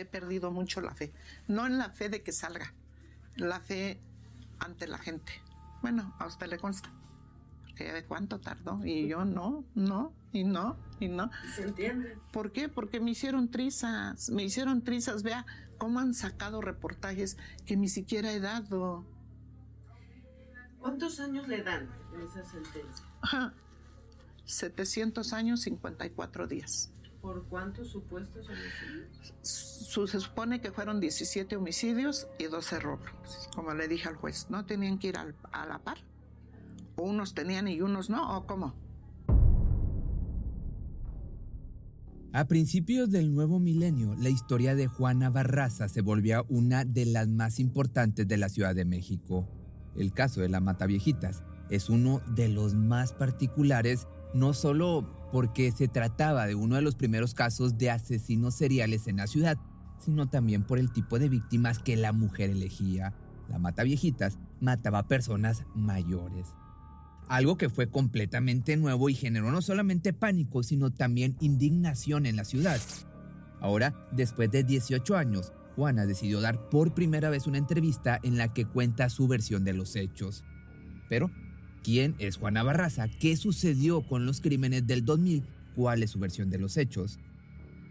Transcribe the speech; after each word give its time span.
he 0.00 0.04
perdido 0.04 0.50
mucho 0.50 0.80
la 0.80 0.94
fe. 0.94 1.12
No 1.48 1.66
en 1.66 1.78
la 1.78 1.90
fe 1.90 2.08
de 2.08 2.22
que 2.22 2.32
salga, 2.32 2.72
la 3.36 3.60
fe 3.60 4.00
ante 4.58 4.86
la 4.86 4.98
gente. 4.98 5.32
Bueno, 5.82 6.14
a 6.18 6.26
usted 6.26 6.48
le 6.48 6.58
consta. 6.58 6.90
Porque 7.62 7.92
de 7.92 8.04
cuánto 8.04 8.40
tardó. 8.40 8.84
Y 8.84 9.08
yo 9.08 9.24
no, 9.24 9.64
no, 9.74 10.12
y 10.32 10.44
no, 10.44 10.76
y 11.00 11.08
no. 11.08 11.30
Se 11.54 11.62
entiende. 11.62 12.18
¿Por 12.32 12.52
qué? 12.52 12.68
Porque 12.68 13.00
me 13.00 13.10
hicieron 13.10 13.50
trizas. 13.50 14.30
Me 14.30 14.44
hicieron 14.44 14.82
trizas. 14.82 15.22
Vea 15.22 15.44
cómo 15.78 16.00
han 16.00 16.14
sacado 16.14 16.60
reportajes 16.60 17.36
que 17.66 17.76
ni 17.76 17.88
siquiera 17.88 18.32
he 18.32 18.40
dado. 18.40 19.04
¿Cuántos 20.78 21.20
años 21.20 21.48
le 21.48 21.62
dan 21.62 21.88
en 22.14 22.22
esa 22.22 22.44
sentencia? 22.44 23.04
700 24.44 25.32
años, 25.32 25.60
54 25.62 26.46
días. 26.46 26.92
¿Por 27.20 27.46
cuántos 27.48 27.88
supuestos 27.88 28.48
homicidios? 28.48 29.34
se 29.42 30.20
supone 30.20 30.60
que 30.60 30.72
fueron 30.72 31.00
17 31.00 31.56
homicidios 31.56 32.28
y 32.38 32.44
12 32.44 32.80
robos. 32.80 33.08
Como 33.54 33.72
le 33.74 33.88
dije 33.88 34.08
al 34.08 34.16
juez, 34.16 34.46
no 34.50 34.66
tenían 34.66 34.98
que 34.98 35.08
ir 35.08 35.16
a 35.16 35.66
la 35.66 35.78
par. 35.78 35.98
O 36.96 37.04
unos 37.04 37.34
tenían 37.34 37.68
y 37.68 37.80
unos 37.80 38.10
no, 38.10 38.36
¿o 38.36 38.46
cómo? 38.46 38.74
A 42.36 42.46
principios 42.48 43.10
del 43.10 43.34
nuevo 43.34 43.58
milenio, 43.58 44.14
la 44.16 44.28
historia 44.28 44.74
de 44.74 44.88
Juana 44.88 45.30
Barraza 45.30 45.88
se 45.88 46.02
volvió 46.02 46.44
una 46.50 46.84
de 46.84 47.06
las 47.06 47.28
más 47.28 47.58
importantes 47.58 48.28
de 48.28 48.36
la 48.36 48.50
Ciudad 48.50 48.74
de 48.74 48.84
México. 48.84 49.48
El 49.96 50.12
caso 50.12 50.42
de 50.42 50.50
la 50.50 50.60
Mata 50.60 50.84
Viejitas 50.84 51.42
es 51.70 51.88
uno 51.88 52.20
de 52.34 52.48
los 52.48 52.74
más 52.74 53.14
particulares, 53.14 54.06
no 54.34 54.52
solo 54.52 55.15
porque 55.32 55.72
se 55.72 55.88
trataba 55.88 56.46
de 56.46 56.54
uno 56.54 56.76
de 56.76 56.82
los 56.82 56.94
primeros 56.94 57.34
casos 57.34 57.78
de 57.78 57.90
asesinos 57.90 58.54
seriales 58.54 59.06
en 59.06 59.16
la 59.16 59.26
ciudad, 59.26 59.58
sino 59.98 60.28
también 60.28 60.62
por 60.62 60.78
el 60.78 60.92
tipo 60.92 61.18
de 61.18 61.28
víctimas 61.28 61.78
que 61.78 61.96
la 61.96 62.12
mujer 62.12 62.50
elegía. 62.50 63.14
La 63.48 63.58
mata 63.58 63.82
viejitas 63.82 64.38
mataba 64.60 65.00
a 65.00 65.08
personas 65.08 65.64
mayores. 65.74 66.48
Algo 67.28 67.56
que 67.56 67.68
fue 67.68 67.90
completamente 67.90 68.76
nuevo 68.76 69.08
y 69.08 69.14
generó 69.14 69.50
no 69.50 69.62
solamente 69.62 70.12
pánico, 70.12 70.62
sino 70.62 70.92
también 70.92 71.36
indignación 71.40 72.26
en 72.26 72.36
la 72.36 72.44
ciudad. 72.44 72.80
Ahora, 73.60 74.08
después 74.12 74.50
de 74.50 74.62
18 74.62 75.16
años, 75.16 75.52
Juana 75.74 76.06
decidió 76.06 76.40
dar 76.40 76.68
por 76.68 76.94
primera 76.94 77.28
vez 77.28 77.46
una 77.46 77.58
entrevista 77.58 78.18
en 78.22 78.38
la 78.38 78.52
que 78.52 78.64
cuenta 78.64 79.10
su 79.10 79.26
versión 79.26 79.64
de 79.64 79.74
los 79.74 79.96
hechos. 79.96 80.44
Pero 81.08 81.30
¿Quién 81.86 82.16
es 82.18 82.36
Juana 82.36 82.64
Barraza? 82.64 83.06
¿Qué 83.06 83.36
sucedió 83.36 84.04
con 84.04 84.26
los 84.26 84.40
crímenes 84.40 84.88
del 84.88 85.04
2000? 85.04 85.46
¿Cuál 85.76 86.02
es 86.02 86.10
su 86.10 86.18
versión 86.18 86.50
de 86.50 86.58
los 86.58 86.76
hechos? 86.78 87.20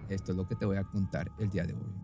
Esto 0.10 0.34
es 0.34 0.38
lo 0.38 0.46
que 0.46 0.56
te 0.56 0.66
voy 0.66 0.76
a 0.76 0.84
contar 0.84 1.32
el 1.40 1.50
día 1.50 1.64
de 1.64 1.76
hoy. 1.76 1.96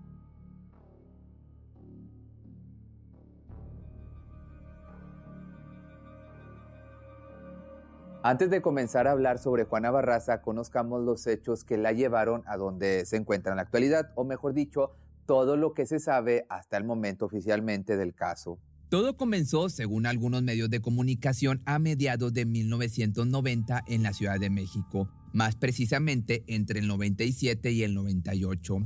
Antes 8.24 8.50
de 8.50 8.62
comenzar 8.62 9.10
a 9.10 9.12
hablar 9.12 9.38
sobre 9.38 9.66
Juana 9.66 9.92
Barraza, 9.92 10.42
conozcamos 10.42 11.04
los 11.04 11.28
hechos 11.28 11.66
que 11.66 11.78
la 11.78 11.92
llevaron 11.92 12.44
a 12.46 12.56
donde 12.56 13.06
se 13.06 13.18
encuentra 13.18 13.52
en 13.52 13.58
la 13.58 13.64
actualidad, 13.64 14.14
o 14.16 14.24
mejor 14.24 14.54
dicho, 14.54 14.92
todo 15.26 15.58
lo 15.58 15.74
que 15.74 15.86
se 15.86 16.00
sabe 16.00 16.46
hasta 16.48 16.78
el 16.78 16.86
momento 16.86 17.26
oficialmente 17.26 17.98
del 17.98 18.16
caso. 18.16 18.60
Todo 18.92 19.16
comenzó, 19.16 19.70
según 19.70 20.06
algunos 20.06 20.44
medios 20.44 20.70
de 20.70 20.82
comunicación, 20.82 21.62
a 21.64 21.80
mediados 21.80 22.34
de 22.34 22.46
1990 22.46 23.86
en 23.88 24.04
la 24.04 24.12
Ciudad 24.12 24.38
de 24.38 24.50
México, 24.50 25.10
más 25.32 25.56
precisamente 25.56 26.44
entre 26.48 26.82
el 26.82 26.88
97 26.88 27.72
y 27.72 27.84
el 27.84 27.94
98. 27.94 28.86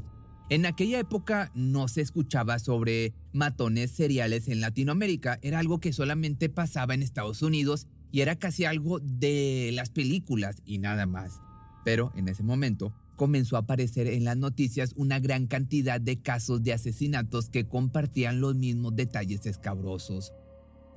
En 0.52 0.68
aquella 0.68 1.00
época 1.00 1.52
no 1.56 1.88
se 1.88 2.02
escuchaba 2.02 2.60
sobre 2.60 3.16
matones 3.34 3.90
seriales 3.90 4.48
en 4.48 4.62
Latinoamérica, 4.62 5.40
era 5.42 5.58
algo 5.58 5.80
que 5.80 5.92
solamente 5.92 6.50
pasaba 6.50 6.94
en 6.94 7.02
Estados 7.02 7.42
Unidos 7.42 7.88
y 8.12 8.22
era 8.22 8.36
casi 8.36 8.66
algo 8.66 9.00
de 9.00 9.72
las 9.74 9.90
películas 9.90 10.62
y 10.66 10.78
nada 10.78 11.08
más. 11.08 11.42
Pero 11.84 12.12
en 12.16 12.28
ese 12.28 12.44
momento, 12.44 12.94
comenzó 13.16 13.56
a 13.56 13.60
aparecer 13.60 14.08
en 14.08 14.24
las 14.24 14.38
noticias 14.38 14.94
una 14.96 15.20
gran 15.20 15.48
cantidad 15.48 16.00
de 16.00 16.22
casos 16.22 16.64
de 16.64 16.74
asesinatos 16.74 17.50
que 17.50 17.68
compartían 17.68 18.42
los 18.42 18.56
mismos 18.56 18.96
detalles 18.96 19.46
escabrosos. 19.46 20.34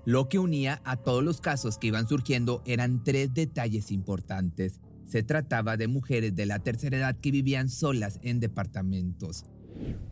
Lo 0.05 0.29
que 0.29 0.39
unía 0.39 0.81
a 0.85 0.97
todos 0.97 1.23
los 1.23 1.41
casos 1.41 1.79
que 1.79 1.89
iban 1.89 2.09
surgiendo 2.09 2.63
eran 2.65 3.05
tres 3.05 3.35
detalles 3.35 3.91
importantes. 3.91 4.81
Se 5.07 5.23
trataba 5.23 5.77
de 5.77 5.89
mujeres 5.89 6.35
de 6.35 6.47
la 6.47 6.61
tercera 6.61 6.97
edad 6.97 7.17
que 7.21 7.31
vivían 7.31 7.69
solas 7.69 8.19
en 8.23 8.41
departamentos. 8.41 9.45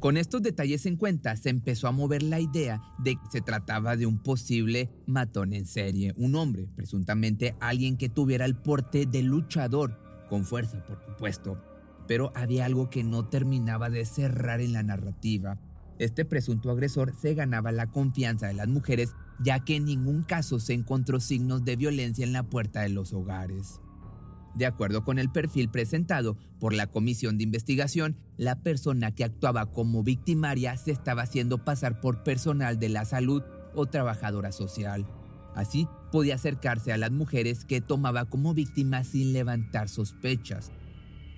Con 0.00 0.16
estos 0.16 0.42
detalles 0.42 0.86
en 0.86 0.96
cuenta, 0.96 1.34
se 1.36 1.50
empezó 1.50 1.88
a 1.88 1.92
mover 1.92 2.22
la 2.22 2.40
idea 2.40 2.82
de 2.98 3.14
que 3.16 3.30
se 3.30 3.40
trataba 3.40 3.96
de 3.96 4.06
un 4.06 4.18
posible 4.18 4.90
matón 5.06 5.52
en 5.52 5.66
serie, 5.66 6.12
un 6.16 6.34
hombre, 6.34 6.68
presuntamente 6.76 7.56
alguien 7.60 7.96
que 7.96 8.08
tuviera 8.08 8.44
el 8.44 8.56
porte 8.56 9.06
de 9.06 9.22
luchador, 9.22 9.98
con 10.28 10.44
fuerza 10.44 10.84
por 10.84 11.02
supuesto, 11.04 11.60
pero 12.06 12.32
había 12.34 12.64
algo 12.64 12.90
que 12.90 13.04
no 13.04 13.28
terminaba 13.28 13.90
de 13.90 14.04
cerrar 14.04 14.60
en 14.60 14.72
la 14.72 14.82
narrativa. 14.82 15.58
Este 15.98 16.24
presunto 16.24 16.70
agresor 16.70 17.14
se 17.20 17.34
ganaba 17.34 17.72
la 17.72 17.86
confianza 17.86 18.48
de 18.48 18.54
las 18.54 18.68
mujeres 18.68 19.14
ya 19.38 19.60
que 19.60 19.76
en 19.76 19.84
ningún 19.84 20.22
caso 20.22 20.58
se 20.58 20.74
encontró 20.74 21.20
signos 21.20 21.64
de 21.64 21.76
violencia 21.76 22.24
en 22.24 22.32
la 22.32 22.42
puerta 22.42 22.80
de 22.82 22.88
los 22.88 23.12
hogares. 23.12 23.80
De 24.54 24.64
acuerdo 24.64 25.04
con 25.04 25.18
el 25.18 25.30
perfil 25.30 25.68
presentado 25.68 26.38
por 26.58 26.72
la 26.72 26.86
comisión 26.86 27.36
de 27.36 27.44
investigación, 27.44 28.16
la 28.38 28.62
persona 28.62 29.14
que 29.14 29.24
actuaba 29.24 29.66
como 29.66 30.02
victimaria 30.02 30.76
se 30.78 30.92
estaba 30.92 31.22
haciendo 31.22 31.62
pasar 31.64 32.00
por 32.00 32.22
personal 32.22 32.78
de 32.78 32.88
la 32.88 33.04
salud 33.04 33.42
o 33.74 33.84
trabajadora 33.84 34.52
social. 34.52 35.06
Así 35.54 35.86
podía 36.10 36.36
acercarse 36.36 36.92
a 36.92 36.96
las 36.96 37.10
mujeres 37.10 37.66
que 37.66 37.82
tomaba 37.82 38.24
como 38.24 38.54
víctimas 38.54 39.08
sin 39.08 39.34
levantar 39.34 39.90
sospechas. 39.90 40.70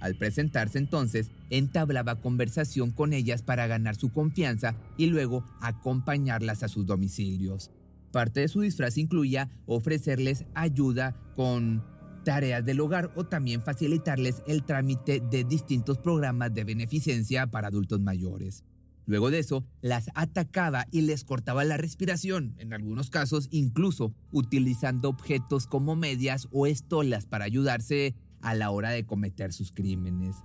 Al 0.00 0.16
presentarse 0.16 0.78
entonces, 0.78 1.31
entablaba 1.50 2.20
conversación 2.20 2.91
con 2.91 3.12
ellas 3.12 3.42
para 3.42 3.66
ganar 3.66 3.97
su 3.97 4.10
confianza 4.10 4.76
y 4.97 5.06
luego 5.06 5.44
acompañarlas 5.60 6.62
a 6.62 6.69
sus 6.69 6.86
domicilios. 6.86 7.70
Parte 8.12 8.41
de 8.41 8.48
su 8.48 8.60
disfraz 8.60 8.97
incluía 8.97 9.50
ofrecerles 9.66 10.47
ayuda 10.54 11.14
con 11.36 11.84
tareas 12.25 12.64
del 12.64 12.81
hogar 12.81 13.12
o 13.16 13.25
también 13.25 13.62
facilitarles 13.62 14.42
el 14.47 14.64
trámite 14.64 15.20
de 15.20 15.44
distintos 15.44 15.98
programas 15.98 16.53
de 16.54 16.65
beneficencia 16.65 17.47
para 17.47 17.69
adultos 17.69 18.00
mayores. 18.00 18.65
Luego 19.06 19.30
de 19.30 19.38
eso, 19.38 19.65
las 19.80 20.10
atacaba 20.15 20.86
y 20.91 21.00
les 21.00 21.25
cortaba 21.25 21.65
la 21.65 21.78
respiración, 21.78 22.54
en 22.59 22.75
algunos 22.75 23.09
casos 23.09 23.48
incluso 23.50 24.12
utilizando 24.32 25.09
objetos 25.09 25.66
como 25.66 25.97
medias 25.97 26.47
o 26.53 26.66
estolas 26.66 27.25
para 27.25 27.47
ayudarse 27.47 28.15
a 28.43 28.54
la 28.54 28.71
hora 28.71 28.91
de 28.91 29.06
cometer 29.06 29.53
sus 29.53 29.72
crímenes. 29.72 30.37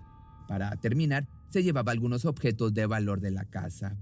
Para 0.48 0.76
terminar, 0.78 1.28
se 1.50 1.64
llevaba 1.64 1.92
algunos 1.92 2.26
objetos 2.26 2.74
de 2.74 2.86
valor 2.86 3.22
de 3.22 3.32
la 3.32 3.46
casa. 3.46 3.98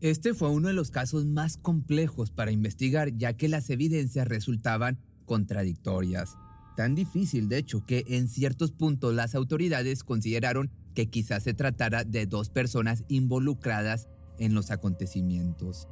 Este 0.00 0.34
fue 0.34 0.50
uno 0.50 0.68
de 0.68 0.74
los 0.74 0.90
casos 0.90 1.26
más 1.26 1.56
complejos 1.56 2.30
para 2.30 2.50
investigar 2.50 3.16
ya 3.16 3.34
que 3.34 3.48
las 3.48 3.70
evidencias 3.70 4.26
resultaban 4.26 4.98
contradictorias. 5.26 6.36
Tan 6.76 6.94
difícil, 6.94 7.48
de 7.48 7.58
hecho, 7.58 7.84
que 7.86 8.04
en 8.08 8.28
ciertos 8.28 8.72
puntos 8.72 9.14
las 9.14 9.34
autoridades 9.34 10.02
consideraron 10.02 10.70
que 10.94 11.08
quizás 11.08 11.42
se 11.42 11.54
tratara 11.54 12.04
de 12.04 12.26
dos 12.26 12.48
personas 12.48 13.04
involucradas 13.08 14.08
en 14.38 14.54
los 14.54 14.70
acontecimientos. 14.70 15.88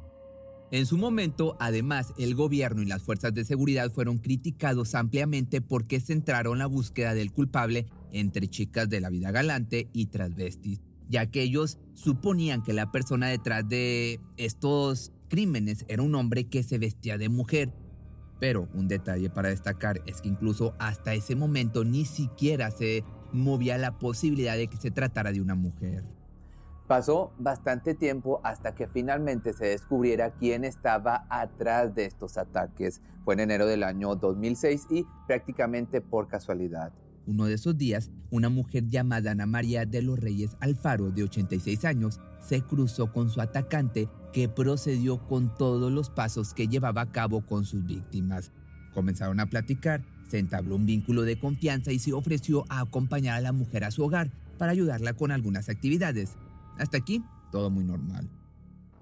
En 0.71 0.85
su 0.85 0.97
momento, 0.97 1.57
además, 1.59 2.13
el 2.17 2.33
gobierno 2.33 2.81
y 2.81 2.85
las 2.85 3.03
fuerzas 3.03 3.33
de 3.33 3.43
seguridad 3.43 3.91
fueron 3.91 4.19
criticados 4.19 4.95
ampliamente 4.95 5.59
porque 5.59 5.99
centraron 5.99 6.59
la 6.59 6.65
búsqueda 6.65 7.13
del 7.13 7.33
culpable 7.33 7.87
entre 8.13 8.47
chicas 8.47 8.87
de 8.87 9.01
la 9.01 9.09
vida 9.09 9.31
galante 9.31 9.89
y 9.91 10.05
transvestis, 10.05 10.79
ya 11.09 11.25
que 11.25 11.41
ellos 11.41 11.77
suponían 11.93 12.63
que 12.63 12.71
la 12.71 12.89
persona 12.89 13.27
detrás 13.27 13.67
de 13.67 14.21
estos 14.37 15.11
crímenes 15.27 15.83
era 15.89 16.03
un 16.03 16.15
hombre 16.15 16.45
que 16.45 16.63
se 16.63 16.77
vestía 16.77 17.17
de 17.17 17.27
mujer. 17.27 17.73
Pero 18.39 18.69
un 18.73 18.87
detalle 18.87 19.29
para 19.29 19.49
destacar 19.49 20.01
es 20.05 20.21
que 20.21 20.29
incluso 20.29 20.73
hasta 20.79 21.13
ese 21.13 21.35
momento 21.35 21.83
ni 21.83 22.05
siquiera 22.05 22.71
se 22.71 23.03
movía 23.33 23.77
la 23.77 23.99
posibilidad 23.99 24.55
de 24.55 24.67
que 24.67 24.77
se 24.77 24.89
tratara 24.89 25.33
de 25.33 25.41
una 25.41 25.55
mujer. 25.55 26.05
Pasó 26.91 27.31
bastante 27.39 27.95
tiempo 27.95 28.41
hasta 28.43 28.75
que 28.75 28.85
finalmente 28.85 29.53
se 29.53 29.67
descubriera 29.67 30.31
quién 30.31 30.65
estaba 30.65 31.25
atrás 31.29 31.95
de 31.95 32.03
estos 32.03 32.37
ataques. 32.37 33.01
Fue 33.23 33.33
en 33.35 33.39
enero 33.39 33.65
del 33.65 33.83
año 33.83 34.13
2006 34.17 34.87
y 34.89 35.05
prácticamente 35.25 36.01
por 36.01 36.27
casualidad. 36.27 36.91
Uno 37.25 37.45
de 37.45 37.53
esos 37.53 37.77
días, 37.77 38.11
una 38.29 38.49
mujer 38.49 38.89
llamada 38.89 39.31
Ana 39.31 39.45
María 39.45 39.85
de 39.85 40.01
los 40.01 40.19
Reyes 40.19 40.57
Alfaro, 40.59 41.11
de 41.11 41.23
86 41.23 41.85
años, 41.85 42.19
se 42.41 42.61
cruzó 42.61 43.13
con 43.13 43.29
su 43.29 43.39
atacante 43.39 44.09
que 44.33 44.49
procedió 44.49 45.25
con 45.29 45.55
todos 45.55 45.93
los 45.93 46.09
pasos 46.09 46.53
que 46.53 46.67
llevaba 46.67 47.03
a 47.03 47.11
cabo 47.13 47.45
con 47.45 47.63
sus 47.63 47.85
víctimas. 47.85 48.51
Comenzaron 48.93 49.39
a 49.39 49.45
platicar, 49.45 50.03
se 50.29 50.39
entabló 50.39 50.75
un 50.75 50.85
vínculo 50.85 51.21
de 51.21 51.39
confianza 51.39 51.93
y 51.93 51.99
se 51.99 52.11
ofreció 52.11 52.65
a 52.67 52.81
acompañar 52.81 53.37
a 53.37 53.41
la 53.41 53.53
mujer 53.53 53.85
a 53.85 53.91
su 53.91 54.03
hogar 54.03 54.29
para 54.57 54.73
ayudarla 54.73 55.13
con 55.13 55.31
algunas 55.31 55.69
actividades. 55.69 56.35
Hasta 56.81 56.97
aquí 56.97 57.23
todo 57.51 57.69
muy 57.69 57.83
normal. 57.83 58.27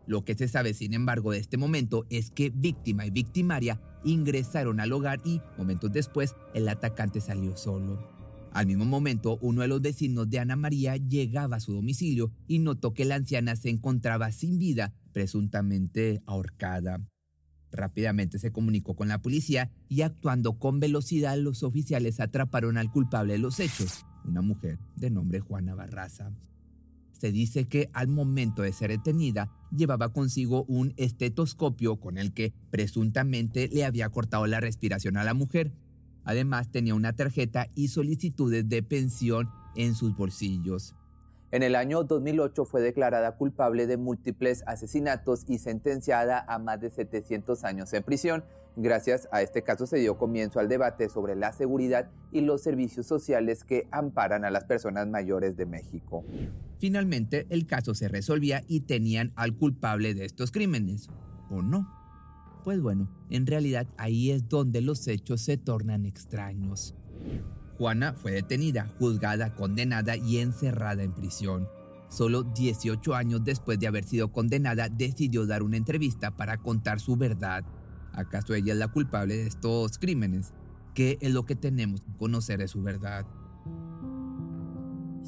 Lo 0.05 0.25
que 0.25 0.35
se 0.35 0.49
sabe, 0.49 0.73
sin 0.73 0.93
embargo, 0.93 1.31
de 1.31 1.37
este 1.37 1.55
momento 1.55 2.05
es 2.09 2.29
que 2.29 2.49
víctima 2.49 3.05
y 3.05 3.09
victimaria 3.09 3.79
ingresaron 4.03 4.79
al 4.79 4.91
hogar 4.91 5.21
y, 5.23 5.39
momentos 5.57 5.91
después, 5.91 6.35
el 6.53 6.67
atacante 6.67 7.21
salió 7.21 7.55
solo. 7.55 8.05
Al 8.51 8.65
mismo 8.65 8.83
momento, 8.83 9.37
uno 9.41 9.61
de 9.61 9.69
los 9.69 9.81
vecinos 9.81 10.29
de 10.29 10.39
Ana 10.39 10.57
María 10.57 10.97
llegaba 10.97 11.57
a 11.57 11.59
su 11.59 11.73
domicilio 11.73 12.33
y 12.47 12.59
notó 12.59 12.93
que 12.93 13.05
la 13.05 13.15
anciana 13.15 13.55
se 13.55 13.69
encontraba 13.69 14.31
sin 14.31 14.57
vida, 14.57 14.93
presuntamente 15.13 16.21
ahorcada. 16.25 16.99
Rápidamente 17.71 18.39
se 18.39 18.51
comunicó 18.51 18.95
con 18.95 19.07
la 19.07 19.21
policía 19.21 19.71
y 19.87 20.01
actuando 20.01 20.57
con 20.57 20.81
velocidad 20.81 21.37
los 21.37 21.63
oficiales 21.63 22.19
atraparon 22.19 22.77
al 22.77 22.91
culpable 22.91 23.33
de 23.33 23.39
los 23.39 23.59
hechos, 23.59 24.05
una 24.25 24.41
mujer 24.41 24.79
de 24.95 25.11
nombre 25.11 25.39
Juana 25.39 25.75
Barraza. 25.75 26.33
Se 27.19 27.33
dice 27.33 27.68
que 27.68 27.89
al 27.92 28.07
momento 28.07 28.62
de 28.62 28.71
ser 28.71 28.92
detenida 28.92 29.51
llevaba 29.75 30.13
consigo 30.13 30.63
un 30.69 30.94
estetoscopio 30.95 31.98
con 31.98 32.18
el 32.18 32.33
que 32.33 32.54
presuntamente 32.71 33.68
le 33.68 33.83
había 33.83 34.07
cortado 34.07 34.48
la 34.48 34.62
respiración 34.62 35.18
a 35.18 35.25
la 35.25 35.33
mujer. 35.33 35.74
Además 36.24 36.71
tenía 36.71 36.95
una 36.95 37.12
tarjeta 37.12 37.68
y 37.75 37.89
solicitudes 37.89 38.69
de 38.69 38.83
pensión 38.83 39.50
en 39.75 39.95
sus 39.95 40.16
bolsillos. 40.16 40.95
En 41.51 41.62
el 41.62 41.75
año 41.75 42.06
2008 42.06 42.63
fue 42.63 42.80
declarada 42.80 43.36
culpable 43.36 43.86
de 43.86 43.98
múltiples 43.98 44.63
asesinatos 44.65 45.44
y 45.45 45.57
sentenciada 45.57 46.45
a 46.48 46.57
más 46.57 46.80
de 46.80 46.89
700 46.89 47.65
años 47.65 47.92
en 47.92 48.04
prisión. 48.04 48.45
Gracias 48.77 49.27
a 49.33 49.42
este 49.42 49.62
caso 49.62 49.88
se 49.88 49.98
dio 49.98 50.18
comienzo 50.18 50.62
al 50.62 50.69
debate 50.69 51.10
sobre 51.10 51.36
la 51.36 51.51
seguridad 51.51 52.10
y 52.31 52.42
los 52.42 52.62
servicios 52.62 53.07
sociales 53.07 53.65
que 53.65 53.89
amparan 53.92 54.45
a 54.45 54.51
las 54.51 54.63
personas 54.63 55.06
mayores 55.07 55.57
de 55.57 55.65
México. 55.65 56.24
Finalmente, 56.79 57.45
el 57.49 57.67
caso 57.67 57.93
se 57.93 58.07
resolvía 58.07 58.63
y 58.67 58.81
tenían 58.81 59.33
al 59.35 59.55
culpable 59.55 60.13
de 60.13 60.25
estos 60.25 60.51
crímenes, 60.51 61.09
¿o 61.49 61.61
no? 61.61 61.87
Pues 62.63 62.81
bueno, 62.81 63.09
en 63.29 63.45
realidad 63.45 63.87
ahí 63.97 64.31
es 64.31 64.47
donde 64.47 64.81
los 64.81 65.07
hechos 65.07 65.41
se 65.41 65.57
tornan 65.57 66.05
extraños. 66.05 66.95
Juana 67.77 68.13
fue 68.13 68.31
detenida, 68.31 68.93
juzgada, 68.97 69.55
condenada 69.55 70.15
y 70.15 70.37
encerrada 70.37 71.03
en 71.03 71.13
prisión. 71.13 71.67
Solo 72.09 72.43
18 72.43 73.13
años 73.13 73.43
después 73.43 73.79
de 73.79 73.87
haber 73.87 74.03
sido 74.03 74.31
condenada, 74.31 74.89
decidió 74.89 75.45
dar 75.45 75.63
una 75.63 75.77
entrevista 75.77 76.35
para 76.35 76.57
contar 76.57 76.99
su 76.99 77.15
verdad. 77.15 77.63
¿Acaso 78.13 78.53
ella 78.53 78.73
es 78.73 78.79
la 78.79 78.87
culpable 78.87 79.37
de 79.37 79.47
estos 79.47 79.97
crímenes? 79.97 80.53
¿Qué 80.93 81.17
es 81.21 81.31
lo 81.31 81.45
que 81.45 81.55
tenemos 81.55 82.01
que 82.01 82.11
conocer 82.17 82.59
de 82.59 82.67
su 82.67 82.81
verdad? 82.81 83.25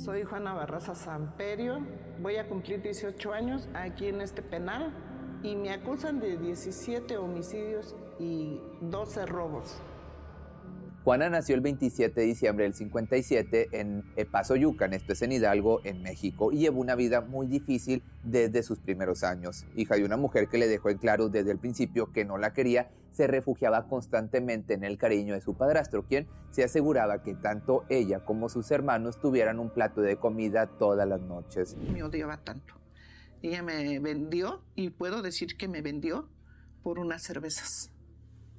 Soy 0.03 0.24
Juana 0.24 0.53
Barraza 0.53 0.95
Samperio, 0.95 1.77
voy 2.24 2.38
a 2.38 2.50
cumplir 2.50 2.81
18 2.81 3.33
años 3.33 3.69
aquí 3.75 4.07
en 4.07 4.21
este 4.21 4.42
penal 4.42 4.92
y 5.44 5.56
me 5.56 5.69
acusan 5.69 6.19
de 6.19 6.38
17 6.38 7.18
homicidios 7.18 7.95
y 8.18 8.59
12 8.81 9.27
robos. 9.27 9.80
Juana 11.03 11.30
nació 11.30 11.53
el 11.53 11.62
27 11.62 12.19
de 12.19 12.25
diciembre 12.25 12.63
del 12.63 12.74
57 12.74 13.69
en 13.74 14.03
Epazoyucan, 14.15 14.94
esto 14.94 15.13
es 15.13 15.21
en 15.21 15.33
Hidalgo, 15.33 15.81
en 15.83 16.01
México, 16.01 16.51
y 16.51 16.57
llevó 16.57 16.81
una 16.81 16.95
vida 16.95 17.21
muy 17.21 17.45
difícil 17.45 18.01
desde 18.24 18.63
sus 18.63 18.80
primeros 18.80 19.24
años. 19.24 19.68
Hija 19.75 19.98
de 19.98 20.06
una 20.06 20.18
mujer 20.18 20.48
que 20.48 20.57
le 20.57 20.68
dejó 20.68 20.89
en 20.89 20.98
claro 20.98 21.30
desde 21.30 21.51
el 21.51 21.59
principio 21.59 22.12
que 22.12 22.25
no 22.25 22.39
la 22.39 22.53
quería, 22.53 22.89
se 23.12 23.28
refugiaba 23.28 23.88
constantemente 23.88 24.74
en 24.74 24.84
el 24.84 24.98
cariño 24.98 25.34
de 25.34 25.42
su 25.42 25.56
padrastro, 25.56 26.04
quien 26.04 26.28
se 26.50 26.63
aseguraba 26.63 27.22
que 27.24 27.36
tanto 27.36 27.84
ella 27.90 28.24
como 28.25 28.50
sus 28.50 28.72
hermanos 28.72 29.19
tuvieran 29.19 29.60
un 29.60 29.69
plato 29.69 30.02
de 30.02 30.18
comida 30.18 30.68
todas 30.68 31.08
las 31.08 31.22
noches. 31.22 31.75
Me 31.78 32.04
odiaba 32.04 32.38
tanto. 32.38 32.75
Ella 33.42 33.63
me 33.63 34.00
vendió, 34.00 34.62
y 34.75 34.92
puedo 34.92 35.22
decir 35.22 35.58
que 35.58 35.68
me 35.68 35.81
vendió 35.81 36.30
por 36.84 37.00
unas 37.00 37.24
cervezas. 37.24 37.92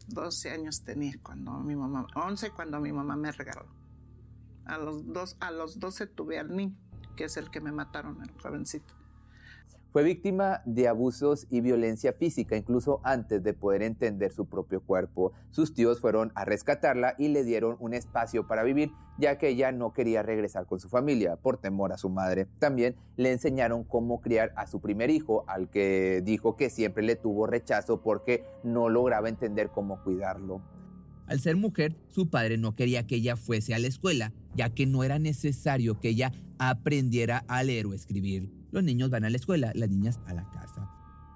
12 0.08 0.50
años 0.50 0.82
tenía 0.84 1.14
cuando 1.22 1.52
mi 1.60 1.76
mamá, 1.76 2.06
11 2.14 2.50
cuando 2.50 2.80
mi 2.80 2.92
mamá 2.92 3.16
me 3.16 3.30
regaló. 3.32 3.66
A 4.64 4.78
los, 4.78 5.12
dos, 5.12 5.36
a 5.40 5.50
los 5.50 5.78
12 5.78 6.06
tuve 6.08 6.38
al 6.38 6.54
niño, 6.54 6.76
que 7.16 7.24
es 7.24 7.36
el 7.36 7.50
que 7.50 7.60
me 7.60 7.72
mataron, 7.72 8.20
el 8.22 8.30
jovencito. 8.40 8.94
Fue 9.92 10.04
víctima 10.04 10.62
de 10.64 10.88
abusos 10.88 11.46
y 11.50 11.60
violencia 11.60 12.14
física 12.14 12.56
incluso 12.56 13.02
antes 13.04 13.42
de 13.42 13.52
poder 13.52 13.82
entender 13.82 14.32
su 14.32 14.46
propio 14.46 14.80
cuerpo. 14.80 15.32
Sus 15.50 15.74
tíos 15.74 16.00
fueron 16.00 16.32
a 16.34 16.46
rescatarla 16.46 17.14
y 17.18 17.28
le 17.28 17.44
dieron 17.44 17.76
un 17.78 17.92
espacio 17.92 18.46
para 18.46 18.62
vivir, 18.62 18.90
ya 19.18 19.36
que 19.36 19.50
ella 19.50 19.70
no 19.70 19.92
quería 19.92 20.22
regresar 20.22 20.64
con 20.64 20.80
su 20.80 20.88
familia 20.88 21.36
por 21.36 21.58
temor 21.58 21.92
a 21.92 21.98
su 21.98 22.08
madre. 22.08 22.46
También 22.58 22.96
le 23.18 23.32
enseñaron 23.32 23.84
cómo 23.84 24.22
criar 24.22 24.54
a 24.56 24.66
su 24.66 24.80
primer 24.80 25.10
hijo, 25.10 25.44
al 25.46 25.68
que 25.68 26.22
dijo 26.24 26.56
que 26.56 26.70
siempre 26.70 27.02
le 27.02 27.16
tuvo 27.16 27.46
rechazo 27.46 28.00
porque 28.00 28.46
no 28.64 28.88
lograba 28.88 29.28
entender 29.28 29.68
cómo 29.68 30.02
cuidarlo. 30.02 30.62
Al 31.26 31.38
ser 31.40 31.56
mujer, 31.56 31.96
su 32.08 32.30
padre 32.30 32.56
no 32.56 32.74
quería 32.74 33.06
que 33.06 33.16
ella 33.16 33.36
fuese 33.36 33.74
a 33.74 33.78
la 33.78 33.88
escuela, 33.88 34.32
ya 34.54 34.70
que 34.70 34.86
no 34.86 35.04
era 35.04 35.18
necesario 35.18 36.00
que 36.00 36.08
ella 36.08 36.32
aprendiera 36.58 37.44
a 37.46 37.62
leer 37.62 37.84
o 37.84 37.92
escribir. 37.92 38.61
Los 38.72 38.82
niños 38.82 39.10
van 39.10 39.24
a 39.24 39.30
la 39.30 39.36
escuela, 39.36 39.70
las 39.74 39.90
niñas 39.90 40.18
a 40.26 40.32
la 40.32 40.48
casa. 40.50 40.90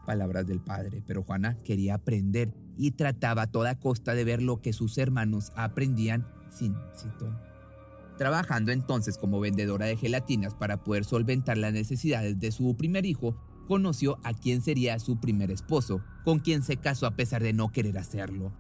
Palabras 0.07 0.47
del 0.47 0.61
padre, 0.61 1.03
pero 1.07 1.23
Juana 1.23 1.59
quería 1.65 1.95
aprender 1.95 2.53
y 2.79 2.93
trataba 2.93 3.43
a 3.43 3.51
toda 3.51 3.79
costa 3.79 4.15
de 4.15 4.25
ver 4.25 4.43
lo 4.43 4.63
que 4.63 4.73
sus 4.73 4.97
hermanos 4.97 5.53
aprendían 5.55 6.27
sin 6.51 6.75
éxito. 6.91 7.39
Trabajando 8.17 8.73
entonces 8.73 9.19
como 9.19 9.39
vendedora 9.39 9.85
de 9.85 9.97
gelatinas 9.97 10.55
para 10.55 10.83
poder 10.83 11.05
solventar 11.05 11.59
las 11.59 11.75
necesidades 11.75 12.41
de 12.41 12.51
su 12.51 12.75
primer 12.75 13.05
hijo, 13.05 13.37
conoció 13.69 14.19
a 14.25 14.33
quien 14.33 14.63
sería 14.63 14.99
su 14.99 15.21
primer 15.21 15.51
esposo, 15.51 16.01
con 16.25 16.39
quien 16.39 16.63
se 16.63 16.79
casó 16.79 17.07
a 17.07 17.17
pesar 17.17 17.43
de 17.43 17.53
no 17.53 17.71
querer 17.71 17.99
hacerlo. 17.99 18.53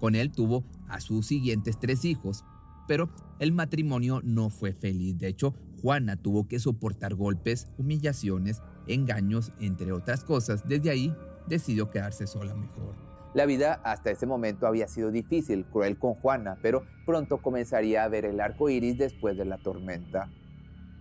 Con 0.00 0.16
él 0.16 0.32
tuvo 0.32 0.64
a 0.88 1.00
sus 1.00 1.26
siguientes 1.26 1.78
tres 1.78 2.04
hijos, 2.04 2.44
pero 2.88 3.10
el 3.38 3.52
matrimonio 3.52 4.20
no 4.24 4.50
fue 4.50 4.72
feliz. 4.72 5.16
De 5.18 5.28
hecho, 5.28 5.54
Juana 5.84 6.16
tuvo 6.16 6.48
que 6.48 6.58
soportar 6.58 7.14
golpes, 7.14 7.68
humillaciones, 7.76 8.62
engaños, 8.86 9.52
entre 9.60 9.92
otras 9.92 10.24
cosas. 10.24 10.66
Desde 10.66 10.88
ahí 10.88 11.14
decidió 11.46 11.90
quedarse 11.90 12.26
sola 12.26 12.54
mejor. 12.54 12.94
La 13.34 13.44
vida 13.44 13.82
hasta 13.84 14.10
ese 14.10 14.24
momento 14.24 14.66
había 14.66 14.88
sido 14.88 15.10
difícil, 15.10 15.66
cruel 15.66 15.98
con 15.98 16.14
Juana, 16.14 16.56
pero 16.62 16.86
pronto 17.04 17.42
comenzaría 17.42 18.02
a 18.02 18.08
ver 18.08 18.24
el 18.24 18.40
arco 18.40 18.70
iris 18.70 18.96
después 18.96 19.36
de 19.36 19.44
la 19.44 19.58
tormenta. 19.58 20.30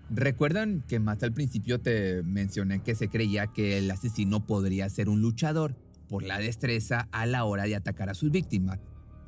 ¿Recuerdan 0.09 0.83
que 0.86 1.00
más 1.00 1.24
al 1.24 1.31
principio 1.31 1.79
te 1.79 2.21
mencioné 2.24 2.83
que 2.83 2.94
se 2.94 3.07
creía 3.07 3.47
que 3.47 3.77
el 3.77 3.89
asesino 3.89 4.45
podría 4.45 4.89
ser 4.89 5.07
un 5.07 5.22
luchador 5.22 5.77
por 6.10 6.24
la 6.24 6.39
destreza 6.39 7.08
a 7.13 7.25
la 7.25 7.46
hora 7.46 7.63
de 7.63 7.77
atacar 7.77 8.10
a 8.10 8.15
sus 8.15 8.31
víctimas? 8.31 8.79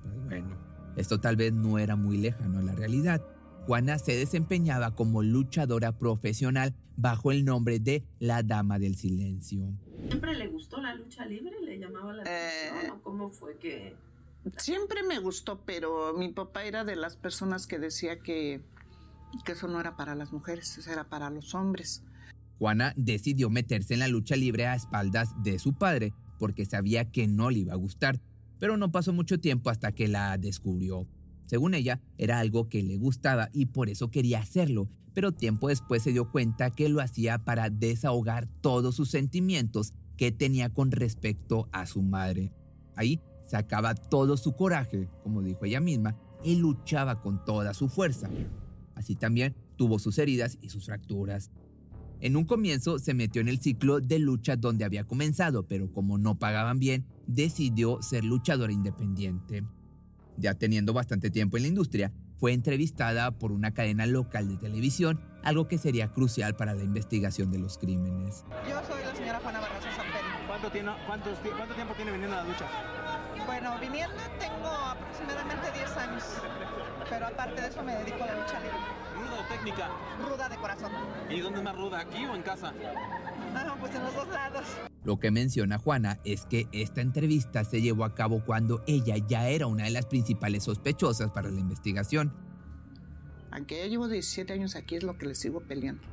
Pues 0.04 0.16
bueno, 0.26 0.58
esto 0.98 1.22
tal 1.22 1.38
vez 1.38 1.54
no 1.54 1.80
era 1.80 1.96
muy 1.96 2.18
lejano 2.18 2.60
a 2.60 2.62
la 2.62 2.74
realidad. 2.74 3.22
Juana 3.66 3.98
se 3.98 4.16
desempeñaba 4.16 4.94
como 4.94 5.24
luchadora 5.24 5.98
profesional 5.98 6.76
bajo 6.98 7.32
el 7.32 7.46
nombre 7.46 7.80
de 7.80 8.04
la 8.20 8.44
Dama 8.44 8.78
del 8.78 8.96
Silencio. 8.96 9.74
¿Siempre 10.08 10.36
le 10.36 10.48
gustó 10.48 10.80
la 10.80 10.94
lucha 10.94 11.26
libre? 11.26 11.56
¿Le 11.64 11.80
llamaba 11.80 12.14
la 12.14 12.22
atención? 12.22 12.98
Eh, 12.98 13.00
¿Cómo 13.02 13.32
fue 13.32 13.58
que...? 13.58 13.96
Siempre 14.58 15.02
me 15.02 15.18
gustó, 15.18 15.62
pero 15.66 16.14
mi 16.14 16.32
papá 16.32 16.66
era 16.66 16.84
de 16.84 16.96
las 16.96 17.18
personas 17.18 17.66
que 17.66 17.80
decía 17.80 18.20
que, 18.20 18.62
que 19.44 19.54
eso 19.54 19.68
no 19.68 19.80
era 19.80 19.98
para 19.98 20.14
las 20.14 20.32
mujeres, 20.32 20.78
eso 20.78 20.92
era 20.92 21.10
para 21.10 21.32
los 21.32 21.56
hombres. 21.56 22.04
Juana 22.60 22.94
decidió 22.96 23.50
meterse 23.50 23.96
en 23.96 24.02
la 24.02 24.08
lucha 24.08 24.36
libre 24.36 24.68
a 24.68 24.76
espaldas 24.76 25.30
de 25.42 25.58
su 25.58 25.74
padre 25.74 26.14
porque 26.38 26.66
sabía 26.66 27.10
que 27.10 27.26
no 27.26 27.50
le 27.50 27.60
iba 27.60 27.74
a 27.74 27.78
gustar, 27.78 28.20
pero 28.60 28.78
no 28.78 28.92
pasó 28.92 29.12
mucho 29.12 29.40
tiempo 29.40 29.72
hasta 29.72 29.92
que 29.94 30.08
la 30.08 30.38
descubrió. 30.38 31.08
Según 31.46 31.74
ella, 31.76 32.02
era 32.18 32.40
algo 32.40 32.70
que 32.70 32.84
le 32.84 32.98
gustaba 32.98 33.50
y 33.54 33.68
por 33.68 33.90
eso 33.90 34.10
quería 34.10 34.40
hacerlo, 34.40 34.90
pero 35.14 35.32
tiempo 35.32 35.70
después 35.70 36.04
se 36.04 36.12
dio 36.12 36.32
cuenta 36.32 36.72
que 36.72 36.90
lo 36.90 37.02
hacía 37.02 37.44
para 37.46 37.70
desahogar 37.70 38.48
todos 38.62 38.96
sus 38.96 39.10
sentimientos 39.10 39.94
que 40.18 40.32
tenía 40.32 40.74
con 40.74 40.92
respecto 40.92 41.70
a 41.72 41.86
su 41.86 42.02
madre. 42.02 42.52
Ahí 42.96 43.22
sacaba 43.46 43.94
todo 43.96 44.38
su 44.38 44.56
coraje, 44.56 45.10
como 45.24 45.42
dijo 45.42 45.66
ella 45.66 45.80
misma, 45.80 46.18
y 46.44 46.56
luchaba 46.56 47.22
con 47.22 47.44
toda 47.46 47.74
su 47.74 47.90
fuerza. 47.90 48.30
Así 48.96 49.16
también 49.16 49.56
tuvo 49.78 50.00
sus 50.00 50.18
heridas 50.18 50.58
y 50.62 50.70
sus 50.70 50.86
fracturas. 50.86 51.52
En 52.22 52.36
un 52.38 52.46
comienzo 52.46 52.98
se 52.98 53.14
metió 53.14 53.42
en 53.42 53.50
el 53.50 53.60
ciclo 53.60 54.00
de 54.00 54.20
lucha 54.20 54.56
donde 54.56 54.86
había 54.86 55.04
comenzado, 55.04 55.68
pero 55.68 55.92
como 55.92 56.18
no 56.18 56.40
pagaban 56.40 56.80
bien, 56.80 57.06
decidió 57.28 58.02
ser 58.02 58.24
luchadora 58.24 58.74
independiente 58.74 59.64
ya 60.38 60.54
teniendo 60.56 60.94
bastante 60.94 61.30
tiempo 61.30 61.58
en 61.58 61.64
la 61.64 61.70
industria, 61.70 62.12
fue 62.38 62.54
entrevistada 62.54 63.32
por 63.32 63.52
una 63.52 63.74
cadena 63.74 64.06
local 64.06 64.50
de 64.50 64.58
televisión, 64.58 65.20
algo 65.44 65.68
que 65.68 65.78
sería 65.78 66.10
crucial 66.10 66.56
para 66.56 66.74
la 66.74 66.84
investigación 66.84 67.52
de 67.52 67.60
los 67.60 67.78
crímenes. 67.78 68.44
Yo 68.70 68.82
soy 68.88 69.04
la 69.04 69.16
señora 69.16 69.40
Juana 69.40 69.60
Barraza 69.60 69.92
Samperio. 69.96 70.48
¿Cuánto, 70.48 70.70
tiene, 70.72 70.92
cuántos, 71.08 71.38
¿Cuánto 71.40 71.76
tiempo 71.76 71.94
tiene 71.96 72.12
viniendo 72.12 72.38
a 72.38 72.44
la 72.44 72.50
lucha? 72.50 72.66
Bueno, 73.46 73.78
viniendo 73.80 74.22
tengo 74.40 74.68
aproximadamente 74.68 75.72
10 75.74 75.98
años, 75.98 76.24
pero 77.10 77.28
aparte 77.28 77.62
de 77.62 77.68
eso 77.68 77.84
me 77.84 77.96
dedico 77.96 78.24
a 78.24 78.28
la 78.28 78.36
lucha 78.36 78.60
libre. 78.60 78.78
¿Ruda 79.16 79.40
o 79.40 79.48
técnica? 79.48 79.90
Ruda 80.28 80.50
de 80.50 80.56
corazón. 80.58 80.92
¿Y 81.30 81.40
dónde 81.40 81.60
es 81.60 81.64
más 81.64 81.76
ruda, 81.76 82.00
aquí 82.00 82.26
o 82.26 82.36
en 82.36 82.42
casa? 82.42 82.74
Ah, 83.56 83.76
pues 83.80 83.92
todas. 83.92 84.66
Lo 85.04 85.20
que 85.20 85.32
menciona 85.32 85.78
Juana 85.78 86.20
es 86.24 86.46
que 86.46 86.68
esta 86.72 87.02
entrevista 87.02 87.64
se 87.64 87.82
llevó 87.82 88.06
a 88.06 88.16
cabo 88.16 88.44
cuando 88.44 88.84
ella 88.88 89.16
ya 89.18 89.48
era 89.48 89.68
una 89.68 89.84
de 89.86 89.92
las 89.92 90.08
principales 90.08 90.64
sospechosas 90.64 91.32
para 91.32 91.50
la 91.50 91.60
investigación. 91.60 92.34
Aunque 93.52 93.78
ya 93.78 93.88
llevo 93.88 94.08
17 94.08 94.52
años 94.52 94.76
aquí, 94.76 94.96
es 94.96 95.04
lo 95.04 95.18
que 95.18 95.28
les 95.28 95.38
sigo 95.38 95.62
peleando. 95.62 96.04